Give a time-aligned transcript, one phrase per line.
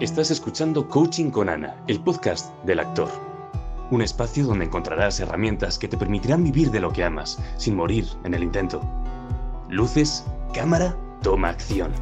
[0.00, 3.10] Estás escuchando Coaching con Ana, el podcast del actor.
[3.90, 8.06] Un espacio donde encontrarás herramientas que te permitirán vivir de lo que amas, sin morir
[8.24, 8.80] en el intento.
[9.68, 10.24] Luces,
[10.54, 11.92] cámara, toma acción.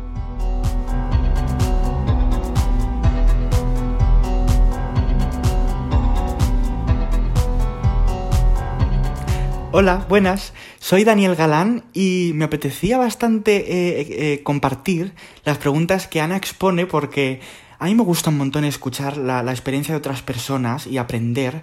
[9.73, 10.53] Hola, buenas.
[10.79, 16.87] Soy Daniel Galán y me apetecía bastante eh, eh, compartir las preguntas que Ana expone
[16.87, 17.41] porque
[17.79, 21.63] a mí me gusta un montón escuchar la, experiencia de otras personas y aprender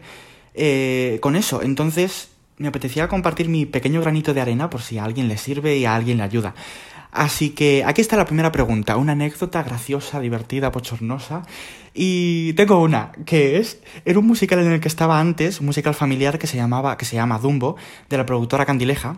[0.53, 1.61] eh, con eso.
[1.61, 5.77] Entonces, me apetecía compartir mi pequeño granito de arena por si a alguien le sirve
[5.77, 6.55] y a alguien le ayuda.
[7.11, 11.43] Así que aquí está la primera pregunta, una anécdota graciosa, divertida, pochornosa.
[11.93, 15.95] Y tengo una, que es, era un musical en el que estaba antes, un musical
[15.95, 17.77] familiar que se llamaba, que se llama Dumbo,
[18.09, 19.15] de la productora Candileja.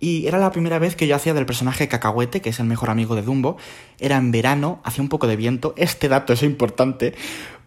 [0.00, 2.90] Y era la primera vez que yo hacía del personaje Cacahuete, que es el mejor
[2.90, 3.56] amigo de Dumbo.
[4.00, 5.74] Era en verano, hacía un poco de viento.
[5.76, 7.14] Este dato es importante.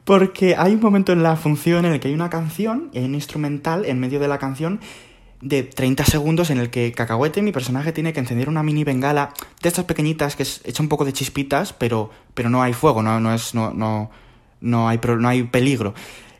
[0.03, 3.05] Porque hay un momento en la función en el que hay una canción y hay
[3.05, 4.79] un instrumental en medio de la canción
[5.41, 9.33] de 30 segundos en el que Cacahuete, mi personaje, tiene que encender una mini bengala
[9.61, 13.01] de estas pequeñitas que es echa un poco de chispitas, pero, pero no hay fuego,
[13.01, 14.09] no, no, es, no, no,
[14.61, 15.93] no, hay, no hay peligro.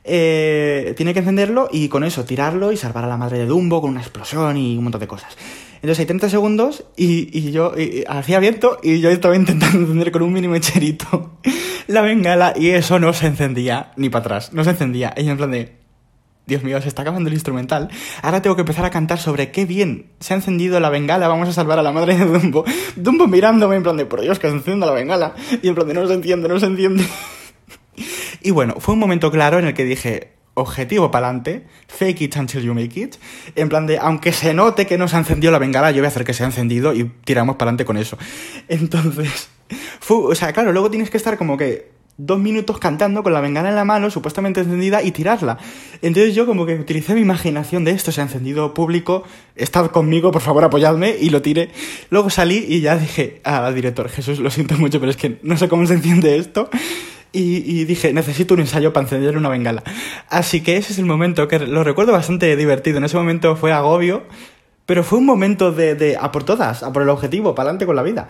[0.04, 3.82] Eh, tiene que encenderlo y con eso tirarlo y salvar a la madre de Dumbo
[3.82, 5.36] con una explosión y un montón de cosas.
[5.76, 7.74] Entonces hay 30 segundos y, yo
[8.08, 11.40] hacía viento y yo estaba intentando encender con un mini mecherito
[11.88, 15.14] la bengala y eso no se encendía ni para atrás, no se encendía.
[15.18, 15.76] Y en plan de,
[16.46, 17.90] Dios mío, se está acabando el instrumental.
[18.22, 21.50] Ahora tengo que empezar a cantar sobre qué bien se ha encendido la bengala, vamos
[21.50, 22.66] a salvar a la madre de Dumbo.
[22.96, 25.34] Dumbo mirándome en plan de, por Dios, que se encienda la bengala.
[25.62, 27.06] Y en plan de, no se enciende, no se enciende.
[28.42, 32.36] y bueno, fue un momento claro en el que dije, objetivo para adelante, fake it
[32.38, 33.16] until you make it,
[33.56, 36.06] en plan de, aunque se note que no se ha encendido la bengala, yo voy
[36.06, 38.18] a hacer que se ha encendido y tiramos para adelante con eso.
[38.68, 39.50] Entonces,
[40.00, 43.42] fue, o sea, claro, luego tienes que estar como que dos minutos cantando con la
[43.42, 45.58] bengala en la mano, supuestamente encendida, y tirarla.
[46.02, 49.24] Entonces yo como que utilicé mi imaginación de esto, se ha encendido público,
[49.56, 51.72] estad conmigo, por favor apoyadme, y lo tiré.
[52.10, 55.58] Luego salí y ya dije al director, Jesús, lo siento mucho, pero es que no
[55.58, 56.70] sé cómo se enciende esto.
[57.38, 59.84] Y, dije, necesito un ensayo para encender una bengala.
[60.30, 62.98] Así que ese es el momento que lo recuerdo bastante divertido.
[62.98, 64.24] En ese momento fue agobio,
[64.86, 67.86] pero fue un momento de, de a por todas, a por el objetivo, para adelante
[67.86, 68.28] con la vida.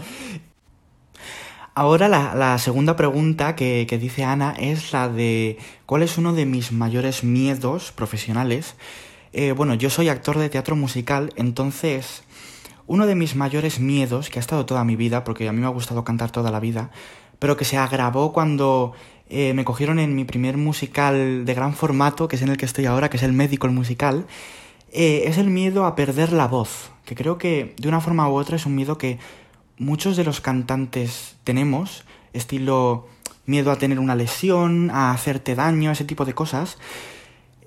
[1.78, 6.72] Ahora la, segunda pregunta que, dice Ana es la de ¿cuál es uno de mis
[6.72, 8.76] mayores miedos profesionales?
[9.34, 12.24] Eh, bueno, yo soy actor de teatro musical, entonces
[12.88, 15.66] uno de mis mayores miedos, que ha estado toda mi vida, porque a mí me
[15.66, 16.92] ha gustado cantar toda la vida,
[17.45, 18.94] pero que se agravó cuando
[19.29, 22.66] eh, me cogieron en mi primer musical de gran formato, que es en el que
[22.66, 24.25] estoy ahora, que es el médico el musical,
[24.91, 28.33] eh, es el miedo a perder la voz, que creo que de una forma u
[28.33, 29.19] otra es un miedo que
[29.78, 33.06] muchos de los cantantes tenemos, estilo
[33.45, 36.79] miedo a tener una lesión, a hacerte daño, ese tipo de cosas,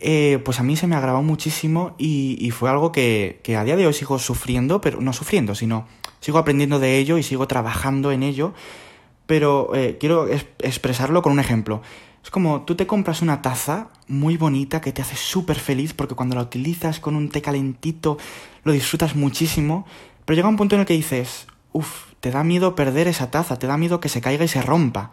[0.00, 3.76] eh, pues a mí se me agravó muchísimo y, fue algo que, que, a día
[3.76, 5.86] de hoy sigo sufriendo, pero no sufriendo, sino
[6.18, 8.54] sigo aprendiendo de ello y sigo trabajando en ello
[9.28, 11.82] pero eh, quiero expresarlo con un ejemplo.
[12.24, 16.14] Es como tú te compras una taza muy bonita que te hace súper feliz porque
[16.14, 18.16] cuando la utilizas con un té calentito
[18.64, 19.86] lo disfrutas muchísimo,
[20.24, 23.58] pero llega un punto en el que dices, uff, te da miedo perder esa taza,
[23.58, 25.12] te da miedo que se caiga y se rompa,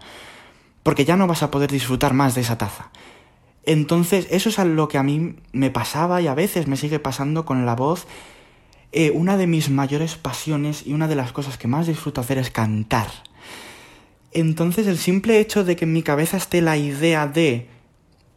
[0.82, 2.92] porque ya no vas a poder disfrutar más de esa taza.
[3.66, 7.44] Entonces, eso es lo que a mí me pasaba y a veces me sigue pasando
[7.44, 8.08] con la voz.
[8.94, 12.38] Eh, una de mis mayores pasiones y una de las cosas que más disfruto hacer
[12.38, 13.08] es cantar.
[14.36, 17.68] Entonces el simple hecho de que en mi cabeza esté la idea de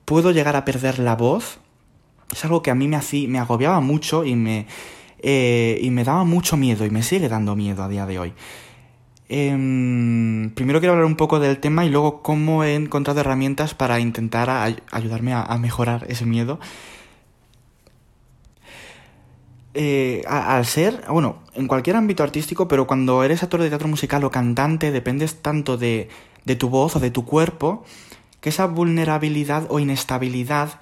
[0.05, 1.59] puedo llegar a perder la voz
[2.33, 4.67] es algo que a mí me, hacía, me agobiaba mucho y me,
[5.19, 8.33] eh, y me daba mucho miedo y me sigue dando miedo a día de hoy.
[9.29, 14.01] Em, primero quiero hablar un poco del tema y luego cómo he encontrado herramientas para
[14.01, 14.49] intentar
[14.91, 16.61] ayudarme a, mejorar ese miedo.
[19.75, 24.25] Eh, al ser, bueno, en cualquier ámbito artístico, pero cuando eres actor de teatro musical
[24.25, 26.09] o cantante, dependes tanto de,
[26.45, 27.85] de tu voz o de tu cuerpo,
[28.41, 30.81] que esa vulnerabilidad o inestabilidad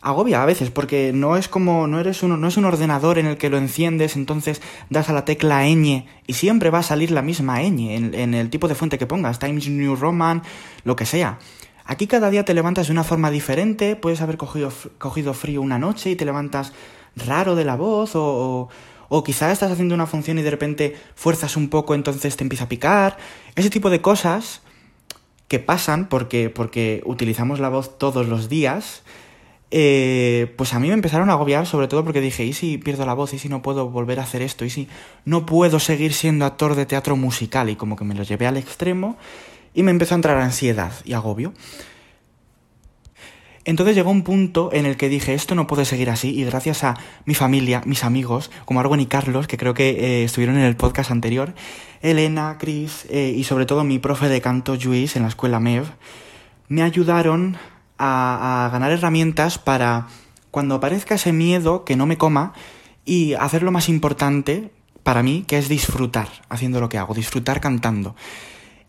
[0.00, 3.26] agobia a veces, porque no es como, no eres uno, no es un ordenador en
[3.26, 7.10] el que lo enciendes, entonces das a la tecla ñ y siempre va a salir
[7.10, 10.42] la misma ñ en, en el tipo de fuente que pongas, Times New Roman,
[10.84, 11.38] lo que sea.
[11.84, 15.78] Aquí cada día te levantas de una forma diferente, puedes haber cogido, cogido frío una
[15.78, 16.72] noche y te levantas
[17.16, 18.68] raro de la voz o,
[19.08, 22.64] o, quizá estás haciendo una función y de repente fuerzas un poco entonces te empieza
[22.64, 23.16] a picar.
[23.56, 24.62] Ese tipo de cosas
[25.48, 29.02] que pasan porque, porque utilizamos la voz todos los días,
[29.70, 33.04] eh, pues a mí me empezaron a agobiar sobre todo porque dije, ¿y si pierdo
[33.04, 33.34] la voz?
[33.34, 34.64] ¿Y si no puedo volver a hacer esto?
[34.64, 34.88] ¿Y si
[35.24, 37.68] no puedo seguir siendo actor de teatro musical?
[37.68, 39.16] Y como que me lo llevé al extremo
[39.74, 41.52] y me empezó a entrar ansiedad y agobio.
[43.68, 46.84] Entonces llegó un punto en el que dije, esto no puede seguir así, y gracias
[46.84, 46.94] a
[47.26, 50.74] mi familia, mis amigos, como Arwen y Carlos, que creo que eh, estuvieron en el
[50.74, 51.52] podcast anterior,
[52.00, 55.84] Elena, Chris eh, y sobre todo mi profe de canto, Luis, en la escuela MEV,
[56.68, 57.58] me ayudaron
[57.98, 60.06] a, ganar herramientas para
[60.50, 62.54] cuando aparezca ese miedo que no me coma
[63.04, 64.70] y hacer lo más importante
[65.02, 68.16] para mí, que es disfrutar haciendo lo que hago, disfrutar cantando.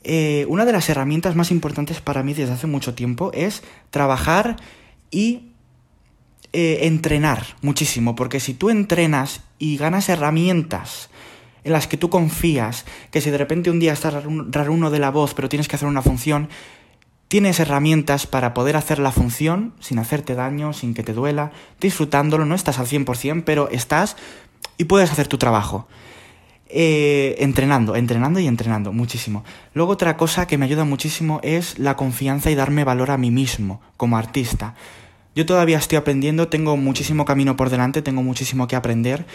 [0.04, 4.56] Eh, una de las herramientas más importantes para mí desde hace mucho tiempo es trabajar
[5.12, 5.52] y
[6.54, 11.10] eh, entrenar muchísimo, porque si tú entrenas y ganas herramientas
[11.64, 15.00] en las que tú confías, que si de repente un día estás raro uno de
[15.00, 16.50] la voz, pero tienes que hacer una función,
[17.28, 22.46] tienes herramientas para poder hacer la función sin hacerte daño, sin que te duela, disfrutándolo,
[22.46, 24.16] no estás al 100%, pero estás
[24.78, 25.88] y puedes hacer tu trabajo.
[26.72, 29.44] Eh, entrenando, entrenando y entrenando muchísimo.
[29.74, 33.32] Luego otra cosa que me ayuda muchísimo es la confianza y darme valor a mí
[33.32, 34.76] mismo como artista.
[35.34, 39.26] Yo todavía estoy aprendiendo, tengo muchísimo camino por delante, tengo muchísimo que aprender,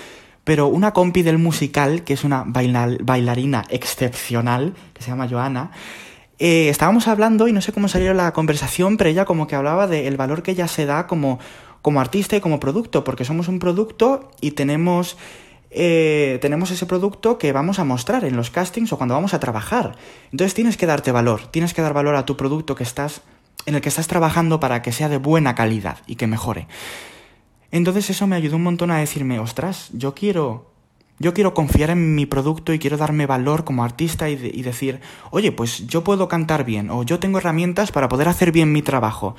[0.45, 5.73] pero una compi del musical, que es una bailarina excepcional, que se llama Joana,
[6.39, 9.89] eh, estábamos hablando y no sé cómo salió la conversación, pero ella como que hablaba
[9.89, 11.41] del valor que ella se da como,
[11.83, 15.17] como artista y como producto, porque somos un producto y tenemos
[15.77, 19.41] eh, tenemos ese producto que vamos a mostrar en los castings o cuando vamos a
[19.41, 19.97] trabajar.
[20.31, 23.23] Entonces tienes que darte valor, tienes que dar valor a tu producto que estás,
[23.67, 26.69] en el que estás trabajando para que sea de buena calidad y que mejore.
[27.73, 30.71] Entonces eso me ayudó un montón a decirme, ostras, yo quiero,
[31.19, 35.01] yo quiero confiar en mi producto y quiero darme valor como artista y, y decir,
[35.33, 38.83] oye, pues yo puedo cantar bien o yo tengo herramientas para poder hacer bien mi
[38.83, 39.35] trabajo.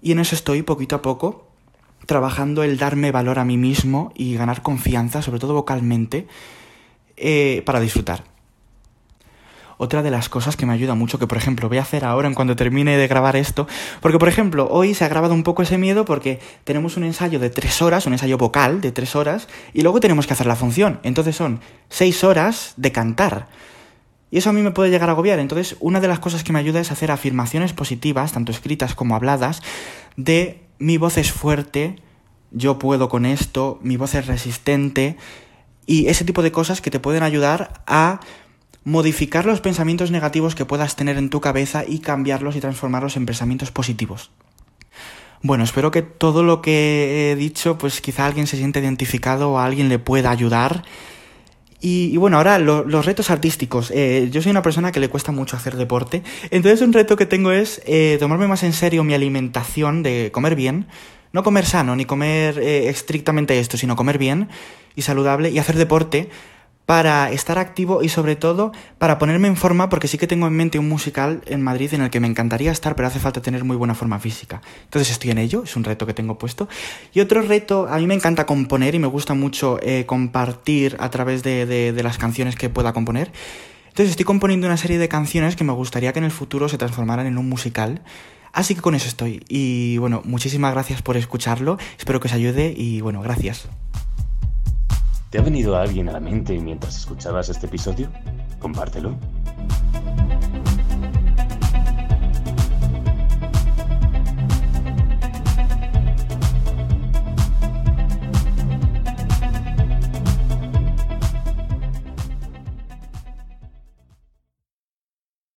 [0.00, 1.45] Y en eso estoy poquito a poco
[2.06, 6.26] trabajando el darme valor a mí mismo y ganar confianza, sobre todo vocalmente,
[7.16, 8.24] eh, para disfrutar.
[9.78, 12.28] Otra de las cosas que me ayuda mucho, que por ejemplo voy a hacer ahora
[12.28, 13.66] en cuando termine de grabar esto,
[14.00, 17.38] porque por ejemplo hoy se ha grabado un poco ese miedo porque tenemos un ensayo
[17.38, 20.56] de tres horas, un ensayo vocal de tres horas, y luego tenemos que hacer la
[20.56, 20.98] función.
[21.02, 21.60] Entonces son
[21.90, 23.48] seis horas de cantar.
[24.30, 25.38] Y eso a mí me puede llegar a agobiar.
[25.38, 29.14] Entonces, una de las cosas que me ayuda es hacer afirmaciones positivas, tanto escritas como
[29.14, 29.62] habladas,
[30.16, 31.96] de mi voz es fuerte,
[32.50, 35.16] yo puedo con esto, mi voz es resistente
[35.86, 38.20] y ese tipo de cosas que te pueden ayudar a
[38.84, 43.26] modificar los pensamientos negativos que puedas tener en tu cabeza y cambiarlos y transformarlos en
[43.26, 44.30] pensamientos positivos.
[45.42, 49.58] Bueno, espero que todo lo que he dicho, pues quizá alguien se siente identificado o
[49.58, 50.84] a alguien le pueda ayudar.
[51.80, 53.90] Y, bueno, ahora los retos artísticos.
[53.94, 56.22] Eh, yo soy una persona que le cuesta mucho hacer deporte.
[56.50, 60.56] Entonces un reto que tengo es eh, tomarme más en serio mi alimentación, de comer
[60.56, 60.86] bien.
[61.32, 64.48] No comer sano, ni comer eh, estrictamente esto, sino comer bien
[64.94, 66.30] y saludable y hacer deporte
[66.86, 70.54] para estar activo y sobre todo para ponerme en forma porque sí que tengo en
[70.54, 73.64] mente un musical en Madrid en el que me encantaría estar pero hace falta tener
[73.64, 74.62] muy buena forma física.
[74.84, 76.68] Entonces estoy en ello, es un reto que tengo puesto.
[77.12, 81.10] Y otro reto, a mí me encanta componer y me gusta mucho eh, compartir a
[81.10, 83.32] través de, de las canciones que pueda componer.
[83.88, 86.78] Entonces estoy componiendo una serie de canciones que me gustaría que en el futuro se
[86.78, 88.02] transformaran en un musical.
[88.52, 89.42] Así que con eso estoy.
[89.48, 91.78] Y bueno, muchísimas gracias por escucharlo.
[91.98, 93.68] Espero que os ayude y bueno, gracias.
[95.36, 98.08] ¿Te ha venido alguien a la mente mientras escuchabas este episodio?
[98.58, 99.18] Compártelo.